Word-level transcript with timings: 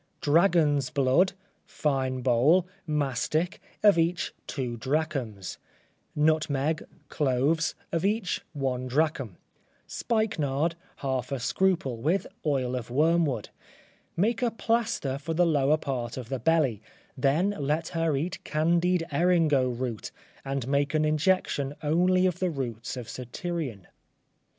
Dragon's 0.19 0.89
blood, 0.89 1.33
fine 1.63 2.21
bole, 2.21 2.65
mastic, 2.87 3.61
of 3.83 3.99
each 3.99 4.33
two 4.47 4.75
drachms; 4.75 5.59
nutmeg, 6.15 6.81
cloves, 7.09 7.75
of 7.91 8.03
each 8.03 8.41
one 8.53 8.87
drachm; 8.87 9.37
spikenard, 9.85 10.73
half 11.05 11.31
a 11.31 11.39
scruple, 11.39 11.97
with 11.97 12.25
oil 12.47 12.75
of 12.75 12.89
wormwood; 12.89 13.49
make 14.17 14.41
a 14.41 14.49
plaster 14.49 15.19
for 15.19 15.35
the 15.35 15.45
lower 15.45 15.77
part 15.77 16.17
of 16.17 16.29
the 16.29 16.39
belly, 16.39 16.81
then 17.15 17.51
let 17.59 17.89
her 17.89 18.17
eat 18.17 18.43
candied 18.43 19.03
eringo 19.11 19.69
root, 19.69 20.09
and 20.43 20.67
make 20.67 20.95
an 20.95 21.05
injection 21.05 21.75
only 21.83 22.25
of 22.25 22.39
the 22.39 22.49
roots 22.49 22.97
of 22.97 23.05
satyrion. 23.07 23.85